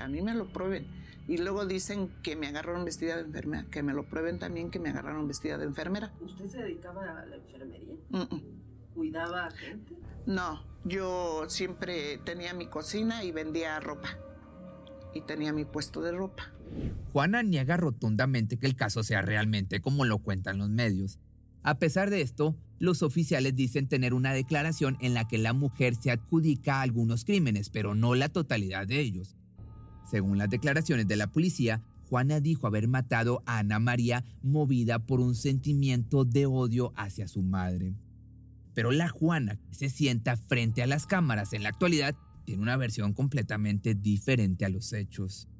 A 0.00 0.08
mí 0.08 0.22
me 0.22 0.34
lo 0.34 0.52
prueben. 0.52 0.86
Y 1.26 1.36
luego 1.38 1.66
dicen 1.66 2.10
que 2.22 2.36
me 2.36 2.46
agarraron 2.46 2.84
vestida 2.84 3.16
de 3.16 3.22
enfermera. 3.22 3.66
Que 3.70 3.82
me 3.82 3.92
lo 3.92 4.08
prueben 4.08 4.38
también 4.38 4.70
que 4.70 4.78
me 4.78 4.88
agarraron 4.88 5.28
vestida 5.28 5.58
de 5.58 5.64
enfermera. 5.64 6.12
¿Usted 6.20 6.46
se 6.46 6.62
dedicaba 6.62 7.02
a 7.02 7.26
la 7.26 7.36
enfermería? 7.36 7.94
Mm, 8.10 8.34
mm. 8.34 8.42
¿Cuidaba 8.94 9.46
a 9.46 9.50
gente? 9.50 9.94
No, 10.24 10.62
yo 10.84 11.44
siempre 11.48 12.18
tenía 12.24 12.54
mi 12.54 12.66
cocina 12.66 13.24
y 13.24 13.32
vendía 13.32 13.78
ropa. 13.80 14.08
Tenía 15.26 15.52
mi 15.52 15.64
puesto 15.64 16.00
de 16.00 16.12
ropa. 16.12 16.52
Juana 17.12 17.42
niega 17.42 17.76
rotundamente 17.76 18.58
que 18.58 18.66
el 18.66 18.76
caso 18.76 19.02
sea 19.02 19.22
realmente 19.22 19.80
como 19.80 20.04
lo 20.04 20.18
cuentan 20.18 20.58
los 20.58 20.68
medios. 20.68 21.18
A 21.62 21.78
pesar 21.78 22.10
de 22.10 22.22
esto, 22.22 22.56
los 22.78 23.02
oficiales 23.02 23.56
dicen 23.56 23.88
tener 23.88 24.14
una 24.14 24.32
declaración 24.32 24.96
en 25.00 25.14
la 25.14 25.26
que 25.26 25.38
la 25.38 25.52
mujer 25.52 25.94
se 25.94 26.10
adjudica 26.10 26.76
a 26.76 26.82
algunos 26.82 27.24
crímenes, 27.24 27.70
pero 27.70 27.94
no 27.94 28.14
la 28.14 28.28
totalidad 28.28 28.86
de 28.86 29.00
ellos. 29.00 29.36
Según 30.08 30.38
las 30.38 30.48
declaraciones 30.48 31.08
de 31.08 31.16
la 31.16 31.26
policía, 31.26 31.82
Juana 32.08 32.40
dijo 32.40 32.66
haber 32.66 32.88
matado 32.88 33.42
a 33.44 33.58
Ana 33.58 33.78
María 33.78 34.24
movida 34.42 34.98
por 34.98 35.20
un 35.20 35.34
sentimiento 35.34 36.24
de 36.24 36.46
odio 36.46 36.92
hacia 36.96 37.28
su 37.28 37.42
madre. 37.42 37.94
Pero 38.72 38.92
la 38.92 39.08
Juana 39.08 39.56
que 39.56 39.74
se 39.74 39.90
sienta 39.90 40.36
frente 40.36 40.82
a 40.82 40.86
las 40.86 41.06
cámaras 41.06 41.52
en 41.52 41.64
la 41.64 41.68
actualidad 41.68 42.16
tiene 42.48 42.62
una 42.62 42.78
versión 42.78 43.12
completamente 43.12 43.94
diferente 43.94 44.64
a 44.64 44.70
los 44.70 44.94
hechos. 44.94 45.50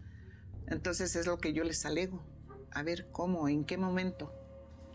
Entonces 0.68 1.16
es 1.16 1.26
lo 1.26 1.36
que 1.36 1.52
yo 1.52 1.62
les 1.62 1.84
alego. 1.84 2.24
A 2.70 2.82
ver 2.82 3.10
cómo, 3.12 3.46
en 3.46 3.66
qué 3.66 3.76
momento. 3.76 4.32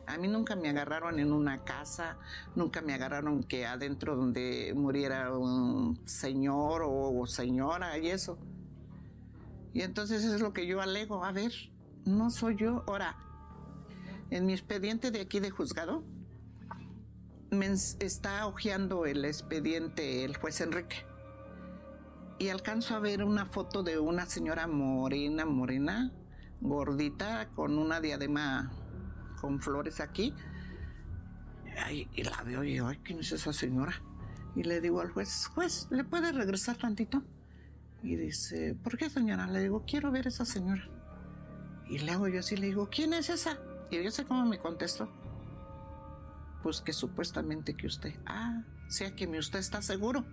A 0.07 0.17
mí 0.17 0.27
nunca 0.27 0.55
me 0.55 0.69
agarraron 0.69 1.19
en 1.19 1.31
una 1.31 1.63
casa, 1.63 2.17
nunca 2.55 2.81
me 2.81 2.95
agarraron 2.95 3.43
que 3.43 3.67
adentro 3.67 4.15
donde 4.15 4.73
muriera 4.75 5.37
un 5.37 6.01
señor 6.07 6.81
o 6.83 7.27
señora 7.27 7.95
y 7.99 8.07
eso. 8.07 8.39
Y 9.71 9.81
entonces 9.81 10.23
es 10.23 10.41
lo 10.41 10.51
que 10.51 10.65
yo 10.65 10.81
alego. 10.81 11.23
A 11.23 11.31
ver, 11.31 11.53
no 12.05 12.31
soy 12.31 12.55
yo. 12.55 12.83
Ahora, 12.87 13.17
en 14.31 14.47
mi 14.47 14.53
expediente 14.53 15.11
de 15.11 15.21
aquí 15.21 15.39
de 15.39 15.51
juzgado, 15.51 16.03
me 17.51 17.67
está 17.67 18.47
hojeando 18.47 19.05
el 19.05 19.25
expediente 19.25 20.25
el 20.25 20.35
juez 20.37 20.59
Enrique. 20.59 21.12
Y 22.39 22.49
alcanzo 22.49 22.95
a 22.95 22.99
ver 22.99 23.23
una 23.23 23.45
foto 23.45 23.83
de 23.83 23.99
una 23.99 24.25
señora 24.25 24.67
morena, 24.67 25.45
morena, 25.45 26.11
gordita, 26.61 27.49
con 27.55 27.77
una 27.77 28.01
diadema 28.01 28.71
con 29.39 29.59
flores 29.59 29.99
aquí. 29.99 30.33
y 31.89 32.23
la 32.23 32.41
veo 32.43 32.63
y 32.63 32.79
ay, 32.79 32.99
¿quién 33.03 33.19
es 33.19 33.31
esa 33.31 33.53
señora? 33.53 33.93
Y 34.55 34.63
le 34.63 34.81
digo 34.81 35.01
al 35.01 35.11
juez, 35.11 35.47
juez, 35.47 35.87
¿le 35.89 36.03
puede 36.03 36.31
regresar 36.31 36.77
tantito? 36.77 37.23
Y 38.03 38.15
dice, 38.15 38.75
¿por 38.75 38.97
qué 38.97 39.09
señora? 39.09 39.47
Le 39.47 39.61
digo, 39.61 39.83
quiero 39.87 40.11
ver 40.11 40.25
a 40.25 40.29
esa 40.29 40.45
señora. 40.45 40.87
Y 41.89 41.99
le 41.99 42.11
hago 42.11 42.27
yo 42.27 42.39
así, 42.39 42.57
le 42.57 42.67
digo, 42.67 42.89
¿quién 42.89 43.13
es 43.13 43.29
esa? 43.29 43.57
Y 43.89 44.03
yo 44.03 44.11
sé 44.11 44.25
cómo 44.25 44.45
me 44.45 44.59
contestó. 44.59 45.09
Pues 46.61 46.81
que 46.81 46.93
supuestamente 46.93 47.75
que 47.75 47.87
usted. 47.87 48.13
Ah, 48.25 48.63
sea 48.87 49.15
que 49.15 49.27
mi 49.27 49.37
usted 49.37 49.59
está 49.59 49.81
seguro. 49.81 50.25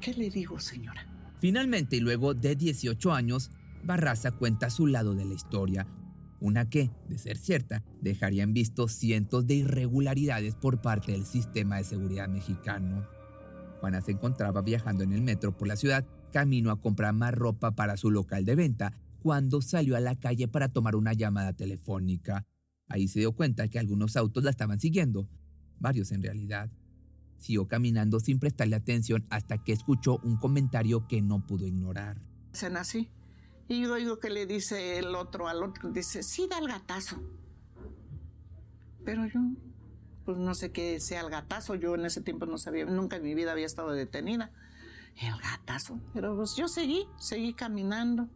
¿Qué 0.00 0.14
le 0.14 0.30
digo, 0.30 0.58
señora? 0.58 1.06
Finalmente, 1.40 1.96
y 1.96 2.00
luego 2.00 2.34
de 2.34 2.56
18 2.56 3.12
años, 3.12 3.50
Barraza 3.82 4.32
cuenta 4.32 4.70
su 4.70 4.86
lado 4.86 5.14
de 5.14 5.24
la 5.24 5.34
historia. 5.34 5.86
Una 6.40 6.68
que, 6.68 6.90
de 7.08 7.18
ser 7.18 7.36
cierta, 7.36 7.82
dejaría 8.00 8.42
en 8.42 8.54
visto 8.54 8.88
cientos 8.88 9.46
de 9.46 9.54
irregularidades 9.54 10.54
por 10.54 10.80
parte 10.80 11.12
del 11.12 11.26
sistema 11.26 11.76
de 11.76 11.84
seguridad 11.84 12.28
mexicano. 12.28 13.06
Juana 13.80 14.00
se 14.00 14.12
encontraba 14.12 14.62
viajando 14.62 15.04
en 15.04 15.12
el 15.12 15.22
metro 15.22 15.56
por 15.56 15.68
la 15.68 15.76
ciudad, 15.76 16.06
camino 16.32 16.70
a 16.70 16.80
comprar 16.80 17.12
más 17.12 17.34
ropa 17.34 17.72
para 17.72 17.96
su 17.96 18.10
local 18.10 18.44
de 18.44 18.54
venta, 18.54 18.92
cuando 19.20 19.62
salió 19.62 19.96
a 19.96 20.00
la 20.00 20.16
calle 20.16 20.48
para 20.48 20.68
tomar 20.68 20.96
una 20.96 21.12
llamada 21.12 21.52
telefónica. 21.52 22.46
Ahí 22.88 23.08
se 23.08 23.20
dio 23.20 23.32
cuenta 23.32 23.68
que 23.68 23.78
algunos 23.78 24.16
autos 24.16 24.44
la 24.44 24.50
estaban 24.50 24.80
siguiendo, 24.80 25.28
varios 25.78 26.12
en 26.12 26.22
realidad. 26.22 26.70
Siguió 27.44 27.68
caminando 27.68 28.20
sin 28.20 28.38
prestarle 28.38 28.74
atención 28.74 29.26
hasta 29.28 29.58
que 29.62 29.72
escuchó 29.72 30.18
un 30.22 30.38
comentario 30.38 31.06
que 31.06 31.20
no 31.20 31.44
pudo 31.44 31.66
ignorar. 31.66 32.16
Hacen 32.54 32.78
así. 32.78 33.10
Y 33.68 33.82
yo 33.82 33.92
oigo 33.92 34.18
que 34.18 34.30
le 34.30 34.46
dice 34.46 34.96
el 34.96 35.14
otro 35.14 35.46
al 35.46 35.62
otro, 35.62 35.90
dice, 35.90 36.22
sí, 36.22 36.46
da 36.48 36.58
el 36.58 36.68
gatazo. 36.68 37.22
Pero 39.04 39.26
yo 39.26 39.40
pues 40.24 40.38
no 40.38 40.54
sé 40.54 40.72
qué 40.72 41.00
sea 41.00 41.20
el 41.20 41.28
gatazo. 41.28 41.74
Yo 41.74 41.94
en 41.96 42.06
ese 42.06 42.22
tiempo 42.22 42.46
no 42.46 42.56
sabía, 42.56 42.86
nunca 42.86 43.16
en 43.16 43.24
mi 43.24 43.34
vida 43.34 43.52
había 43.52 43.66
estado 43.66 43.90
detenida. 43.90 44.50
El 45.20 45.38
gatazo. 45.38 46.00
Pero 46.14 46.34
pues 46.36 46.56
yo 46.56 46.66
seguí, 46.66 47.06
seguí 47.18 47.52
caminando. 47.52 48.30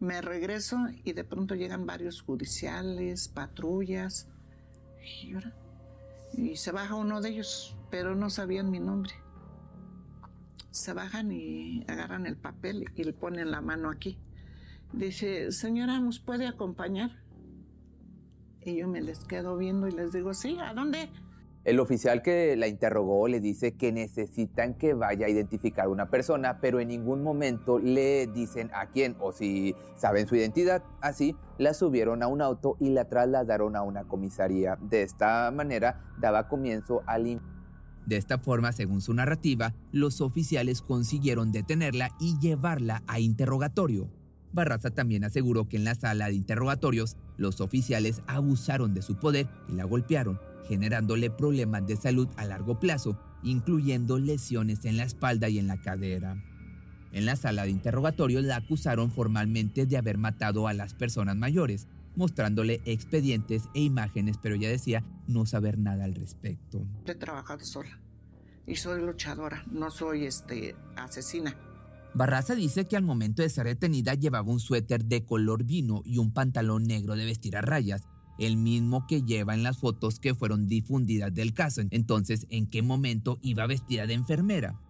Me 0.00 0.20
regreso 0.20 0.76
y 1.02 1.14
de 1.14 1.24
pronto 1.24 1.54
llegan 1.54 1.86
varios 1.86 2.20
judiciales, 2.20 3.28
patrullas. 3.28 4.28
Y, 5.02 5.32
y 6.36 6.56
se 6.56 6.72
baja 6.72 6.94
uno 6.94 7.20
de 7.20 7.30
ellos, 7.30 7.76
pero 7.90 8.14
no 8.14 8.30
sabían 8.30 8.70
mi 8.70 8.80
nombre. 8.80 9.12
Se 10.70 10.92
bajan 10.92 11.30
y 11.30 11.84
agarran 11.88 12.26
el 12.26 12.36
papel 12.36 12.86
y 12.96 13.04
le 13.04 13.12
ponen 13.12 13.50
la 13.50 13.60
mano 13.60 13.90
aquí. 13.90 14.18
Dice, 14.92 15.52
señora, 15.52 15.98
¿nos 16.00 16.18
puede 16.18 16.46
acompañar? 16.46 17.22
Y 18.60 18.76
yo 18.76 18.88
me 18.88 19.00
les 19.00 19.20
quedo 19.24 19.56
viendo 19.56 19.88
y 19.88 19.92
les 19.92 20.12
digo, 20.12 20.34
sí, 20.34 20.58
¿a 20.60 20.72
dónde? 20.74 21.10
El 21.64 21.80
oficial 21.80 22.20
que 22.20 22.56
la 22.56 22.68
interrogó 22.68 23.26
le 23.26 23.40
dice 23.40 23.72
que 23.72 23.90
necesitan 23.90 24.74
que 24.74 24.92
vaya 24.92 25.26
a 25.26 25.30
identificar 25.30 25.86
a 25.86 25.88
una 25.88 26.10
persona, 26.10 26.60
pero 26.60 26.78
en 26.78 26.88
ningún 26.88 27.22
momento 27.22 27.78
le 27.78 28.26
dicen 28.26 28.70
a 28.74 28.90
quién 28.90 29.16
o 29.18 29.32
si 29.32 29.74
saben 29.96 30.28
su 30.28 30.36
identidad. 30.36 30.82
Así 31.00 31.34
la 31.56 31.72
subieron 31.72 32.22
a 32.22 32.26
un 32.26 32.42
auto 32.42 32.76
y 32.80 32.90
la 32.90 33.08
trasladaron 33.08 33.76
a 33.76 33.82
una 33.82 34.04
comisaría. 34.04 34.76
De 34.76 35.02
esta 35.02 35.50
manera 35.52 36.04
daba 36.18 36.48
comienzo 36.48 37.02
al... 37.06 37.40
De 38.04 38.18
esta 38.18 38.36
forma, 38.36 38.72
según 38.72 39.00
su 39.00 39.14
narrativa, 39.14 39.72
los 39.90 40.20
oficiales 40.20 40.82
consiguieron 40.82 41.50
detenerla 41.50 42.10
y 42.20 42.38
llevarla 42.38 43.02
a 43.06 43.20
interrogatorio. 43.20 44.10
Barraza 44.52 44.90
también 44.90 45.24
aseguró 45.24 45.66
que 45.66 45.78
en 45.78 45.84
la 45.84 45.94
sala 45.94 46.26
de 46.26 46.34
interrogatorios 46.34 47.16
los 47.38 47.62
oficiales 47.62 48.20
abusaron 48.26 48.92
de 48.92 49.00
su 49.00 49.16
poder 49.16 49.48
y 49.68 49.72
la 49.72 49.84
golpearon, 49.84 50.38
generándole 50.68 51.30
problemas 51.30 51.86
de 51.86 51.96
salud 51.96 52.28
a 52.36 52.44
largo 52.44 52.78
plazo, 52.78 53.18
incluyendo 53.42 54.18
lesiones 54.18 54.84
en 54.84 54.96
la 54.96 55.04
espalda 55.04 55.48
y 55.48 55.58
en 55.58 55.66
la 55.66 55.80
cadera. 55.80 56.42
En 57.12 57.26
la 57.26 57.36
sala 57.36 57.64
de 57.64 57.70
interrogatorios 57.70 58.44
la 58.44 58.56
acusaron 58.56 59.10
formalmente 59.10 59.86
de 59.86 59.96
haber 59.96 60.18
matado 60.18 60.66
a 60.66 60.74
las 60.74 60.94
personas 60.94 61.36
mayores, 61.36 61.86
mostrándole 62.16 62.80
expedientes 62.84 63.64
e 63.74 63.80
imágenes, 63.82 64.38
pero 64.42 64.56
ella 64.56 64.68
decía 64.68 65.04
no 65.28 65.46
saber 65.46 65.78
nada 65.78 66.04
al 66.04 66.14
respecto. 66.14 66.84
He 67.06 67.14
trabajado 67.14 67.64
sola 67.64 68.00
y 68.66 68.76
soy 68.76 69.00
luchadora, 69.00 69.64
no 69.70 69.90
soy 69.90 70.24
este 70.24 70.74
asesina. 70.96 71.56
Barraza 72.14 72.54
dice 72.54 72.86
que 72.86 72.96
al 72.96 73.02
momento 73.02 73.42
de 73.42 73.48
ser 73.48 73.66
detenida 73.66 74.14
llevaba 74.14 74.50
un 74.50 74.60
suéter 74.60 75.04
de 75.04 75.24
color 75.24 75.64
vino 75.64 76.02
y 76.04 76.18
un 76.18 76.32
pantalón 76.32 76.84
negro 76.84 77.16
de 77.16 77.24
vestir 77.24 77.56
a 77.56 77.60
rayas, 77.60 78.04
el 78.38 78.56
mismo 78.56 79.06
que 79.06 79.22
lleva 79.22 79.54
en 79.54 79.62
las 79.62 79.78
fotos 79.78 80.20
que 80.20 80.34
fueron 80.34 80.66
difundidas 80.66 81.34
del 81.34 81.54
caso. 81.54 81.82
Entonces, 81.90 82.46
¿en 82.50 82.66
qué 82.66 82.82
momento 82.82 83.38
iba 83.42 83.66
vestida 83.66 84.06
de 84.06 84.14
enfermera? 84.14 84.80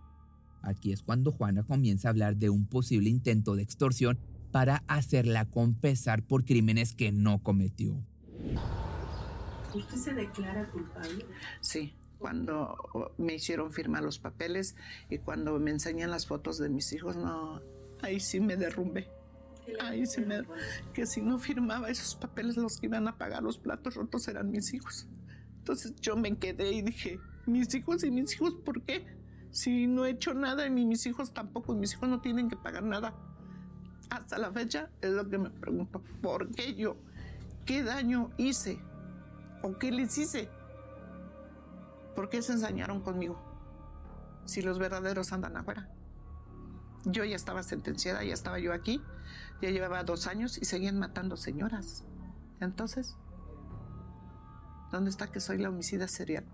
Aquí 0.63 0.93
es 0.93 1.03
cuando 1.03 1.33
Juana 1.33 1.63
comienza 1.63 2.09
a 2.09 2.11
hablar 2.11 2.37
de 2.37 2.51
un 2.51 2.67
posible 2.67 3.11
intento 3.11 3.55
de 3.55 3.63
extorsión 3.63 4.19
para 4.51 4.83
hacerla 4.87 5.45
confesar 5.45 6.23
por 6.23 6.45
crímenes 6.45 6.95
que 6.95 7.13
no 7.13 7.43
cometió. 7.43 8.03
¿Usted 9.75 9.97
se 9.97 10.15
declara 10.15 10.71
culpable? 10.71 11.27
Sí 11.61 11.93
cuando 12.25 13.13
me 13.19 13.35
hicieron 13.35 13.71
firmar 13.71 14.03
los 14.03 14.19
papeles 14.19 14.77
y 15.11 15.19
cuando 15.19 15.59
me 15.59 15.71
enseñan 15.71 16.11
las 16.11 16.27
fotos 16.27 16.57
de 16.57 16.71
mis 16.71 16.91
hijos, 16.95 17.17
no, 17.17 17.61
ahí 18.01 18.19
sí 18.19 18.41
me 18.41 18.57
derrumbé. 18.57 19.11
Ahí 19.81 20.07
sí 20.07 20.21
me... 20.21 20.43
Que 20.93 21.07
si 21.07 21.21
no 21.21 21.39
firmaba 21.39 21.89
esos 21.89 22.15
papeles, 22.15 22.57
los 22.57 22.79
que 22.79 22.87
iban 22.87 23.09
a 23.09 23.17
pagar 23.17 23.43
los 23.43 23.59
platos 23.59 23.95
rotos 23.95 24.29
eran 24.29 24.51
mis 24.51 24.75
hijos. 24.75 25.09
Entonces 25.59 25.95
yo 26.01 26.17
me 26.17 26.37
quedé 26.37 26.73
y 26.73 26.83
dije, 26.83 27.19
mis 27.47 27.75
hijos 27.75 28.05
y 28.05 28.11
mis 28.11 28.35
hijos, 28.35 28.55
¿por 28.65 28.83
qué? 28.83 29.07
Si 29.51 29.87
no 29.87 30.05
he 30.05 30.11
hecho 30.11 30.35
nada 30.35 30.67
y 30.67 30.71
mis 30.71 31.07
hijos 31.07 31.33
tampoco, 31.33 31.75
mis 31.75 31.93
hijos 31.93 32.09
no 32.09 32.21
tienen 32.21 32.49
que 32.49 32.57
pagar 32.57 32.83
nada. 32.83 33.15
Hasta 34.11 34.39
la 34.39 34.53
fecha 34.53 34.91
es 35.01 35.13
lo 35.13 35.29
que 35.29 35.39
me 35.39 35.51
pregunto, 35.51 36.03
¿por 36.21 36.51
qué 36.51 36.75
yo? 36.75 36.97
¿Qué 37.65 37.83
daño 37.83 38.31
hice? 38.37 38.79
¿O 39.63 39.79
qué 39.79 39.91
les 39.91 40.19
hice? 40.19 40.51
¿Por 42.15 42.29
qué 42.29 42.43
se 42.43 42.53
ensañaron 42.53 43.01
conmigo? 43.01 43.41
Si 44.45 44.61
los 44.61 44.79
verdaderos 44.79 45.33
andan 45.33 45.57
afuera. 45.57 45.89
Yo 47.05 47.25
ya 47.25 47.37
estaba 47.37 47.63
sentenciada, 47.63 48.25
ya 48.25 48.35
estaba 48.35 48.59
yo 48.59 48.73
aquí 48.73 49.01
Ya 49.61 49.71
llevaba 49.71 50.05
dos 50.05 50.27
años 50.27 50.59
y 50.61 50.65
seguían 50.65 50.99
matando 50.99 51.37
señoras. 51.37 52.05
Entonces, 52.61 53.17
¿dónde 54.91 55.11
está 55.11 55.31
que 55.31 55.41
soy 55.41 55.59
la 55.59 55.69
homicida 55.69 56.09
serial? 56.09 56.45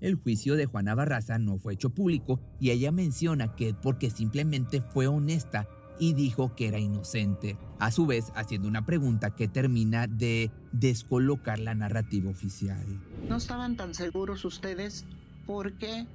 El 0.00 0.14
juicio 0.14 0.56
de 0.56 0.66
Juana 0.66 0.94
Barraza 0.94 1.38
no 1.38 1.58
fue 1.58 1.74
hecho 1.74 1.90
público 1.90 2.40
y 2.58 2.70
ella 2.70 2.90
menciona 2.90 3.54
que 3.54 3.74
porque 3.74 4.10
simplemente 4.10 4.80
fue 4.80 5.06
honesta 5.06 5.68
y 5.98 6.14
dijo 6.14 6.54
que 6.56 6.68
era 6.68 6.78
inocente, 6.78 7.58
a 7.78 7.90
su 7.90 8.06
vez 8.06 8.32
haciendo 8.34 8.66
una 8.66 8.86
pregunta 8.86 9.36
que 9.36 9.48
termina 9.48 10.06
de 10.06 10.50
descolocar 10.72 11.58
la 11.58 11.74
narrativa 11.74 12.30
oficial. 12.30 12.82
No 13.28 13.36
estaban 13.36 13.76
tan 13.76 13.92
seguros 13.92 14.46
ustedes 14.46 15.04
porque 15.46 16.06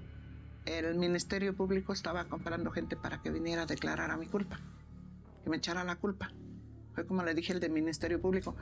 el 0.65 0.95
Ministerio 0.95 1.55
Público 1.55 1.93
estaba 1.93 2.25
comprando 2.25 2.71
gente 2.71 2.95
para 2.95 3.21
que 3.21 3.31
viniera 3.31 3.63
a 3.63 3.65
declarar 3.65 4.11
a 4.11 4.17
mi 4.17 4.27
culpa, 4.27 4.59
que 5.43 5.49
me 5.49 5.57
echara 5.57 5.83
la 5.83 5.95
culpa. 5.95 6.31
Fue 6.93 7.05
como 7.05 7.23
le 7.23 7.33
dije 7.33 7.53
el 7.53 7.59
del 7.59 7.71
Ministerio 7.71 8.21
Público, 8.21 8.55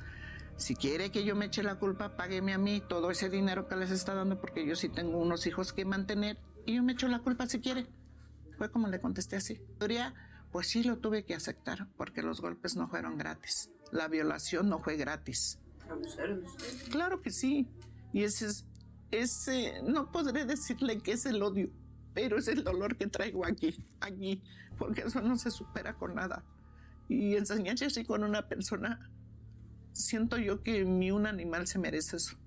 si 0.57 0.75
quiere 0.75 1.11
que 1.11 1.23
yo 1.23 1.35
me 1.35 1.45
eche 1.45 1.63
la 1.63 1.75
culpa, 1.75 2.15
págueme 2.15 2.53
a 2.53 2.57
mí 2.57 2.81
todo 2.87 3.11
ese 3.11 3.29
dinero 3.29 3.67
que 3.67 3.75
les 3.75 3.91
está 3.91 4.13
dando 4.13 4.39
porque 4.39 4.65
yo 4.65 4.75
sí 4.75 4.89
tengo 4.89 5.17
unos 5.17 5.47
hijos 5.47 5.73
que 5.73 5.85
mantener 5.85 6.37
y 6.65 6.75
yo 6.75 6.83
me 6.83 6.93
echo 6.93 7.07
la 7.07 7.19
culpa 7.19 7.47
si 7.47 7.59
quiere. 7.59 7.87
Fue 8.57 8.69
como 8.71 8.87
le 8.87 8.99
contesté 8.99 9.35
así. 9.35 9.59
Pues 10.51 10.67
sí 10.67 10.83
lo 10.83 10.97
tuve 10.97 11.25
que 11.25 11.33
aceptar 11.33 11.87
porque 11.97 12.21
los 12.21 12.39
golpes 12.39 12.75
no 12.75 12.87
fueron 12.87 13.17
gratis. 13.17 13.71
La 13.91 14.07
violación 14.07 14.69
no 14.69 14.79
fue 14.79 14.97
gratis. 14.97 15.59
¿Abusaron 15.89 16.43
usted? 16.43 16.91
Claro 16.91 17.21
que 17.21 17.31
sí. 17.31 17.67
Y 18.13 18.23
ese 18.23 18.45
es, 18.45 18.67
ese, 19.09 19.81
no 19.83 20.11
podré 20.11 20.45
decirle 20.45 20.99
que 20.99 21.13
es 21.13 21.25
el 21.25 21.41
odio, 21.41 21.71
pero 22.13 22.37
es 22.37 22.47
el 22.47 22.63
dolor 22.63 22.95
que 22.95 23.07
traigo 23.07 23.45
aquí, 23.45 23.75
aquí, 23.99 24.41
porque 24.77 25.01
eso 25.01 25.21
no 25.21 25.37
se 25.37 25.51
supera 25.51 25.95
con 25.95 26.15
nada. 26.15 26.43
Y 27.09 27.35
enseñarse 27.35 27.85
así 27.85 28.05
con 28.05 28.23
una 28.23 28.47
persona, 28.47 29.11
siento 29.91 30.37
yo 30.37 30.63
que 30.63 30.85
ni 30.85 31.11
un 31.11 31.27
animal 31.27 31.67
se 31.67 31.79
merece 31.79 32.17
eso. 32.17 32.37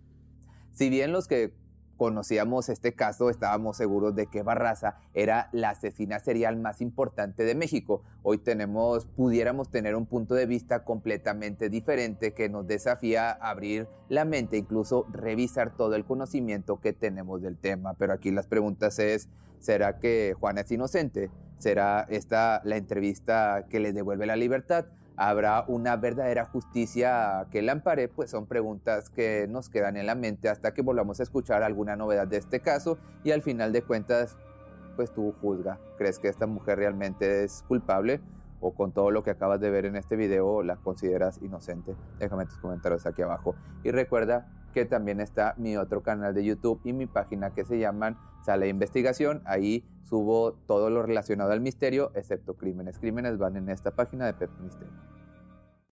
Si 0.72 0.90
bien 0.90 1.12
los 1.12 1.26
que 1.26 1.52
conocíamos 1.96 2.68
este 2.68 2.94
caso, 2.94 3.30
estábamos 3.30 3.76
seguros 3.76 4.14
de 4.14 4.26
que 4.26 4.42
Barraza 4.42 4.98
era 5.14 5.48
la 5.52 5.70
asesina 5.70 6.18
serial 6.18 6.56
más 6.56 6.80
importante 6.80 7.44
de 7.44 7.54
México. 7.54 8.02
Hoy 8.22 8.38
tenemos, 8.38 9.06
pudiéramos 9.06 9.70
tener 9.70 9.94
un 9.96 10.06
punto 10.06 10.34
de 10.34 10.46
vista 10.46 10.84
completamente 10.84 11.68
diferente 11.68 12.34
que 12.34 12.48
nos 12.48 12.66
desafía 12.66 13.30
a 13.30 13.50
abrir 13.50 13.88
la 14.08 14.24
mente, 14.24 14.56
incluso 14.56 15.06
revisar 15.10 15.76
todo 15.76 15.94
el 15.94 16.04
conocimiento 16.04 16.80
que 16.80 16.92
tenemos 16.92 17.42
del 17.42 17.56
tema. 17.56 17.94
Pero 17.94 18.12
aquí 18.12 18.30
las 18.30 18.46
preguntas 18.46 18.98
es, 18.98 19.28
¿será 19.58 19.98
que 19.98 20.34
Juana 20.38 20.62
es 20.62 20.70
inocente? 20.70 21.30
¿Será 21.58 22.06
esta 22.08 22.60
la 22.64 22.76
entrevista 22.76 23.66
que 23.68 23.80
le 23.80 23.92
devuelve 23.92 24.26
la 24.26 24.36
libertad? 24.36 24.86
habrá 25.16 25.64
una 25.66 25.96
verdadera 25.96 26.44
justicia 26.44 27.46
que 27.50 27.62
la 27.62 27.72
ampare, 27.72 28.08
pues 28.08 28.30
son 28.30 28.46
preguntas 28.46 29.10
que 29.10 29.46
nos 29.48 29.68
quedan 29.70 29.96
en 29.96 30.06
la 30.06 30.14
mente 30.14 30.48
hasta 30.48 30.74
que 30.74 30.82
volvamos 30.82 31.20
a 31.20 31.22
escuchar 31.22 31.62
alguna 31.62 31.96
novedad 31.96 32.26
de 32.26 32.36
este 32.36 32.60
caso 32.60 32.98
y 33.24 33.30
al 33.30 33.42
final 33.42 33.72
de 33.72 33.82
cuentas, 33.82 34.36
pues 34.94 35.12
tú 35.12 35.34
juzga, 35.40 35.78
¿crees 35.96 36.18
que 36.18 36.28
esta 36.28 36.46
mujer 36.46 36.78
realmente 36.78 37.44
es 37.44 37.64
culpable? 37.66 38.20
o 38.58 38.72
con 38.72 38.90
todo 38.90 39.10
lo 39.10 39.22
que 39.22 39.30
acabas 39.30 39.60
de 39.60 39.70
ver 39.70 39.84
en 39.84 39.96
este 39.96 40.16
video 40.16 40.62
la 40.62 40.76
consideras 40.76 41.38
inocente? 41.42 41.94
Déjame 42.18 42.46
tus 42.46 42.56
comentarios 42.56 43.04
aquí 43.04 43.20
abajo. 43.20 43.54
Y 43.84 43.90
recuerda 43.90 44.48
que 44.76 44.84
también 44.84 45.22
está 45.22 45.54
mi 45.56 45.78
otro 45.78 46.02
canal 46.02 46.34
de 46.34 46.44
YouTube 46.44 46.82
y 46.84 46.92
mi 46.92 47.06
página 47.06 47.54
que 47.54 47.64
se 47.64 47.78
llaman 47.78 48.18
Sale 48.44 48.68
Investigación. 48.68 49.40
Ahí 49.46 49.86
subo 50.04 50.52
todo 50.52 50.90
lo 50.90 51.02
relacionado 51.02 51.52
al 51.52 51.62
misterio, 51.62 52.12
excepto 52.14 52.58
crímenes. 52.58 52.98
Crímenes 52.98 53.38
van 53.38 53.56
en 53.56 53.70
esta 53.70 53.92
página 53.92 54.26
de 54.26 54.34
Pep 54.34 54.50
Misterio. 54.60 54.92